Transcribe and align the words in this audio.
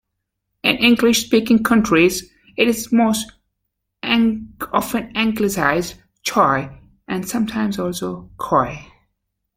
In 0.63 0.77
English 0.77 1.23
speaking 1.27 1.61
countries, 1.61 2.27
it 2.57 2.67
is 2.67 2.91
most 2.91 3.33
often 4.01 5.11
anglicized 5.15 5.93
"Choi", 6.23 6.71
and 7.07 7.29
sometimes 7.29 7.77
also 7.77 8.31
"Choe". 8.39 8.79